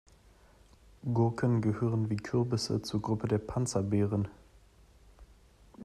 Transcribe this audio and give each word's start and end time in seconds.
Gurken 1.13 1.61
gehören 1.61 2.09
wie 2.09 2.15
Kürbisse 2.15 2.81
zur 2.81 3.03
Gruppe 3.03 3.27
der 3.27 3.37
Panzerbeeren. 3.37 4.27